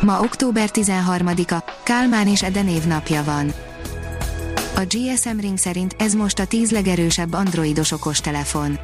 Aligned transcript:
Ma 0.00 0.20
október 0.20 0.70
13-a, 0.72 1.64
Kálmán 1.82 2.28
és 2.28 2.42
Ede 2.42 2.64
napja 2.86 3.24
van. 3.24 3.52
A 4.76 4.80
GSM 4.80 5.38
Ring 5.38 5.58
szerint 5.58 5.94
ez 5.98 6.14
most 6.14 6.38
a 6.38 6.44
10 6.44 6.70
legerősebb 6.70 7.32
androidos 7.32 7.92
okostelefon. 7.92 8.78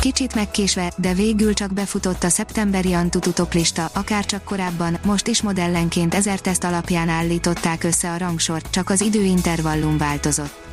Kicsit 0.00 0.34
megkésve, 0.34 0.92
de 0.96 1.12
végül 1.12 1.54
csak 1.54 1.72
befutott 1.72 2.24
a 2.24 2.28
szeptemberi 2.28 2.92
Antutu 2.92 3.32
toplista, 3.32 3.90
akár 3.92 4.24
csak 4.24 4.44
korábban, 4.44 4.98
most 5.04 5.26
is 5.26 5.42
modellenként 5.42 6.14
ezer 6.14 6.40
teszt 6.40 6.64
alapján 6.64 7.08
állították 7.08 7.84
össze 7.84 8.10
a 8.10 8.18
rangsort, 8.18 8.70
csak 8.70 8.90
az 8.90 9.00
időintervallum 9.00 9.98
változott. 9.98 10.64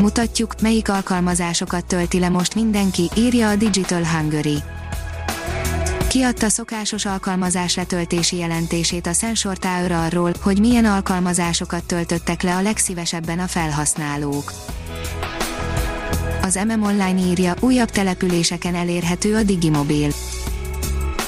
Mutatjuk, 0.00 0.60
melyik 0.60 0.88
alkalmazásokat 0.88 1.84
tölti 1.84 2.18
le 2.18 2.28
most 2.28 2.54
mindenki, 2.54 3.10
írja 3.16 3.48
a 3.48 3.56
Digital 3.56 4.04
Hungary 4.04 4.62
kiadta 6.16 6.48
szokásos 6.48 7.04
alkalmazás 7.04 7.76
letöltési 7.76 8.36
jelentését 8.36 9.06
a 9.06 9.12
Sensor 9.12 9.58
Tower 9.58 9.92
arról, 9.92 10.32
hogy 10.42 10.60
milyen 10.60 10.84
alkalmazásokat 10.84 11.84
töltöttek 11.84 12.42
le 12.42 12.54
a 12.54 12.62
legszívesebben 12.62 13.38
a 13.38 13.46
felhasználók. 13.46 14.52
Az 16.42 16.58
MM 16.66 16.82
Online 16.82 17.20
írja, 17.20 17.54
újabb 17.60 17.90
településeken 17.90 18.74
elérhető 18.74 19.34
a 19.34 19.42
Digimobil. 19.42 20.10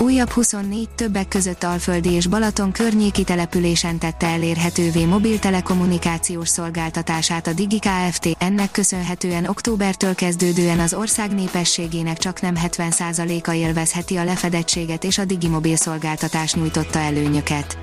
Újabb 0.00 0.30
24 0.30 0.88
többek 0.88 1.28
között 1.28 1.64
Alföldi 1.64 2.10
és 2.10 2.26
Balaton 2.26 2.72
környéki 2.72 3.24
településen 3.24 3.98
tette 3.98 4.26
elérhetővé 4.26 5.04
mobil 5.04 5.38
telekommunikációs 5.38 6.48
szolgáltatását 6.48 7.46
a 7.46 7.52
Digi 7.52 7.78
Kft. 7.78 8.28
Ennek 8.38 8.70
köszönhetően 8.70 9.46
októbertől 9.46 10.14
kezdődően 10.14 10.78
az 10.78 10.94
ország 10.94 11.34
népességének 11.34 12.18
csak 12.18 12.40
nem 12.40 12.54
70%-a 12.64 13.52
élvezheti 13.52 14.16
a 14.16 14.24
lefedettséget 14.24 15.04
és 15.04 15.18
a 15.18 15.24
Digimobil 15.24 15.76
szolgáltatás 15.76 16.54
nyújtotta 16.54 16.98
előnyöket. 16.98 17.78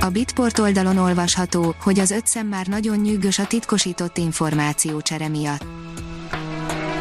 A 0.00 0.08
Bitport 0.08 0.58
oldalon 0.58 0.96
olvasható, 0.96 1.74
hogy 1.80 1.98
az 1.98 2.10
ötszem 2.10 2.46
már 2.46 2.66
nagyon 2.66 2.98
nyűgös 2.98 3.38
a 3.38 3.46
titkosított 3.46 4.18
információcsere 4.18 5.28
miatt 5.28 5.77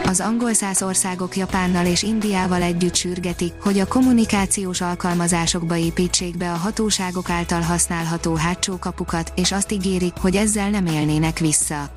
az 0.08 0.20
angol 0.20 0.54
száz 0.54 0.82
országok 0.82 1.36
Japánnal 1.36 1.86
és 1.86 2.04
Indiával 2.04 2.62
együtt 2.62 2.96
sürgetik, 2.96 3.54
hogy 3.62 3.80
a 3.80 3.88
kommunikációs 3.88 4.82
alkalmazásokba 4.82 5.76
építsék 5.76 6.38
be 6.38 6.52
a 6.52 6.56
hatóságok 6.56 7.30
által 7.30 7.62
használható 7.62 8.36
hátsó 8.36 8.78
kapukat, 8.78 9.32
és 9.36 9.52
azt 9.52 9.72
ígérik, 9.72 10.14
hogy 10.22 10.36
ezzel 10.36 10.70
nem 10.70 10.86
élnének 10.86 11.40
vissza. 11.40 11.90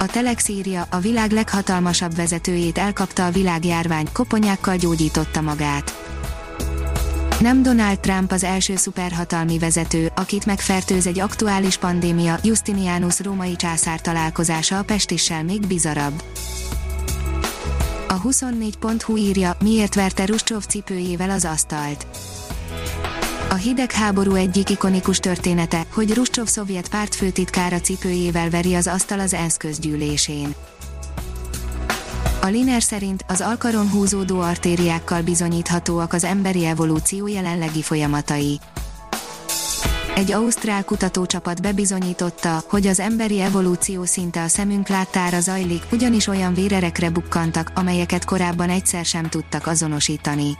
A 0.00 0.06
Telex 0.06 0.48
írja, 0.48 0.86
a 0.90 0.98
világ 0.98 1.30
leghatalmasabb 1.30 2.14
vezetőjét 2.14 2.78
elkapta 2.78 3.26
a 3.26 3.30
világjárvány, 3.30 4.06
koponyákkal 4.12 4.76
gyógyította 4.76 5.40
magát. 5.40 6.17
Nem 7.40 7.62
Donald 7.62 8.00
Trump 8.00 8.32
az 8.32 8.44
első 8.44 8.76
szuperhatalmi 8.76 9.58
vezető, 9.58 10.10
akit 10.16 10.46
megfertőz 10.46 11.06
egy 11.06 11.18
aktuális 11.20 11.76
pandémia, 11.76 12.38
Justinianus 12.42 13.20
római 13.20 13.56
császár 13.56 14.00
találkozása 14.00 14.78
a 14.78 14.82
pestissel 14.82 15.44
még 15.44 15.66
bizarabb. 15.66 16.22
A 18.08 18.20
24.hu 18.20 19.16
írja, 19.16 19.56
miért 19.60 19.94
verte 19.94 20.26
Ruscsov 20.26 20.64
cipőjével 20.64 21.30
az 21.30 21.44
asztalt. 21.44 22.06
A 23.50 23.54
hidegháború 23.54 24.34
egyik 24.34 24.70
ikonikus 24.70 25.18
története, 25.18 25.86
hogy 25.92 26.14
Ruscsov 26.14 26.46
szovjet 26.46 26.88
pártfőtitkára 26.88 27.80
cipőjével 27.80 28.50
veri 28.50 28.74
az 28.74 28.86
asztal 28.86 29.20
az 29.20 29.34
ENSZ 29.34 29.56
közgyűlésén. 29.56 30.54
A 32.40 32.46
Liner 32.46 32.82
szerint 32.82 33.24
az 33.28 33.40
alkaron 33.40 33.90
húzódó 33.90 34.40
artériákkal 34.40 35.22
bizonyíthatóak 35.22 36.12
az 36.12 36.24
emberi 36.24 36.64
evolúció 36.64 37.26
jelenlegi 37.26 37.82
folyamatai. 37.82 38.60
Egy 40.14 40.32
ausztrál 40.32 40.84
kutatócsapat 40.84 41.62
bebizonyította, 41.62 42.62
hogy 42.68 42.86
az 42.86 43.00
emberi 43.00 43.40
evolúció 43.40 44.04
szinte 44.04 44.42
a 44.42 44.48
szemünk 44.48 44.88
láttára 44.88 45.40
zajlik, 45.40 45.82
ugyanis 45.92 46.26
olyan 46.26 46.54
vérerekre 46.54 47.10
bukkantak, 47.10 47.72
amelyeket 47.74 48.24
korábban 48.24 48.70
egyszer 48.70 49.04
sem 49.04 49.28
tudtak 49.28 49.66
azonosítani. 49.66 50.58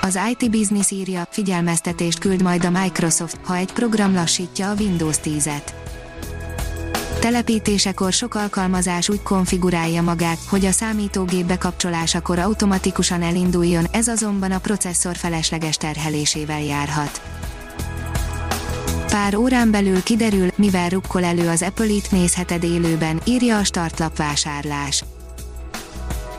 Az 0.00 0.18
IT 0.30 0.50
Business 0.50 0.90
írja, 0.90 1.26
figyelmeztetést 1.30 2.18
küld 2.18 2.42
majd 2.42 2.64
a 2.64 2.70
Microsoft, 2.70 3.38
ha 3.44 3.56
egy 3.56 3.72
program 3.72 4.14
lassítja 4.14 4.70
a 4.70 4.74
Windows 4.78 5.16
10-et 5.24 5.85
telepítésekor 7.26 8.12
sok 8.12 8.34
alkalmazás 8.34 9.08
úgy 9.08 9.22
konfigurálja 9.22 10.02
magát, 10.02 10.38
hogy 10.48 10.64
a 10.64 10.70
számítógép 10.70 11.46
bekapcsolásakor 11.46 12.38
automatikusan 12.38 13.22
elinduljon, 13.22 13.86
ez 13.90 14.08
azonban 14.08 14.52
a 14.52 14.58
processzor 14.58 15.16
felesleges 15.16 15.76
terhelésével 15.76 16.62
járhat. 16.62 17.20
Pár 19.06 19.34
órán 19.36 19.70
belül 19.70 20.02
kiderül, 20.02 20.48
mivel 20.56 20.88
rukkol 20.88 21.24
elő 21.24 21.48
az 21.48 21.62
Apple 21.62 21.86
itt 21.86 22.10
nézheted 22.10 22.64
élőben, 22.64 23.20
írja 23.24 23.58
a 23.58 23.64
startlap 23.64 24.16
vásárlás. 24.16 25.04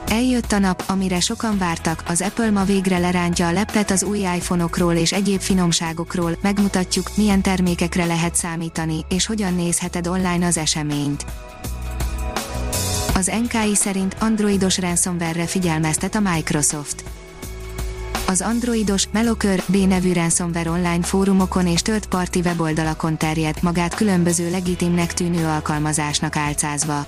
Eljött 0.09 0.51
a 0.51 0.59
nap, 0.59 0.84
amire 0.88 1.19
sokan 1.19 1.57
vártak, 1.57 2.03
az 2.07 2.22
Apple 2.22 2.51
ma 2.51 2.63
végre 2.63 2.97
lerántja 2.97 3.47
a 3.47 3.51
leplet 3.51 3.91
az 3.91 4.03
új 4.03 4.19
iPhone-okról 4.19 4.94
és 4.94 5.12
egyéb 5.12 5.40
finomságokról, 5.40 6.38
megmutatjuk, 6.41 7.09
milyen 7.16 7.41
termékekre 7.41 8.06
lehet 8.06 8.35
számítani, 8.35 9.06
és 9.09 9.25
hogyan 9.25 9.53
nézheted 9.53 10.07
online 10.07 10.46
az 10.46 10.57
eseményt. 10.57 11.25
Az 13.13 13.31
NKI 13.44 13.75
szerint 13.75 14.16
androidos 14.19 14.78
ransomware-re 14.78 15.46
figyelmeztet 15.46 16.16
a 16.16 16.19
Microsoft. 16.19 17.03
Az 18.28 18.41
androidos, 18.41 19.07
Melokör, 19.12 19.63
B 19.67 19.75
nevű 19.75 20.13
ransomware 20.13 20.69
online 20.69 21.03
fórumokon 21.03 21.67
és 21.67 21.81
tört 21.81 22.06
parti 22.06 22.40
weboldalakon 22.40 23.17
terjedt 23.17 23.62
magát 23.62 23.96
különböző 23.96 24.50
legitimnek 24.50 25.13
tűnő 25.13 25.46
alkalmazásnak 25.46 26.35
álcázva. 26.35 27.07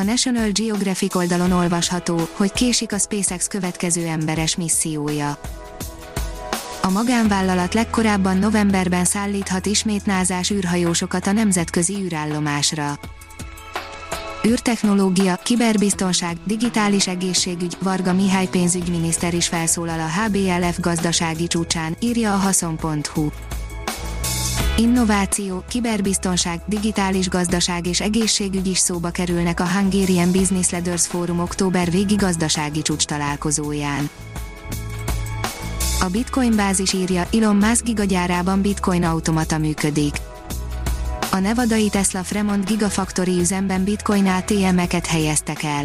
A 0.00 0.02
National 0.02 0.50
Geographic 0.50 1.14
oldalon 1.14 1.52
olvasható, 1.52 2.20
hogy 2.32 2.52
késik 2.52 2.92
a 2.92 2.98
SpaceX 2.98 3.46
következő 3.46 4.06
emberes 4.06 4.56
missziója. 4.56 5.40
A 6.82 6.90
magánvállalat 6.90 7.74
legkorábban 7.74 8.36
novemberben 8.36 9.04
szállíthat 9.04 9.66
ismét 9.66 10.06
názás 10.06 10.50
űrhajósokat 10.50 11.26
a 11.26 11.32
nemzetközi 11.32 11.94
űrállomásra. 11.94 12.98
űrtechnológia, 14.46 15.36
kiberbiztonság, 15.36 16.36
digitális 16.46 17.06
egészségügy, 17.06 17.76
Varga 17.82 18.12
Mihály 18.12 18.46
pénzügyminiszter 18.46 19.34
is 19.34 19.48
felszólal 19.48 20.00
a 20.00 20.22
HBLF 20.22 20.78
gazdasági 20.78 21.46
csúcsán, 21.46 21.96
írja 21.98 22.32
a 22.32 22.36
haszon.hu. 22.36 23.28
Innováció, 24.80 25.64
kiberbiztonság, 25.68 26.60
digitális 26.66 27.28
gazdaság 27.28 27.86
és 27.86 28.00
egészségügy 28.00 28.66
is 28.66 28.78
szóba 28.78 29.10
kerülnek 29.10 29.60
a 29.60 29.68
Hungarian 29.68 30.32
Business 30.32 30.70
Leaders 30.70 31.06
Forum 31.06 31.40
október 31.40 31.90
végi 31.90 32.14
gazdasági 32.14 32.82
csúcs 32.82 33.04
találkozóján. 33.04 34.10
A 36.00 36.06
Bitcoin 36.10 36.56
bázis 36.56 36.92
írja, 36.92 37.26
Elon 37.32 37.56
Musk 37.56 37.84
gigagyárában 37.84 38.60
Bitcoin 38.62 39.04
automata 39.04 39.58
működik. 39.58 40.14
A 41.30 41.38
nevadai 41.38 41.88
Tesla 41.88 42.22
Fremont 42.22 42.64
Gigafactory 42.64 43.40
üzemben 43.40 43.84
Bitcoin 43.84 44.26
ATM-eket 44.26 45.06
helyeztek 45.06 45.62
el. 45.62 45.84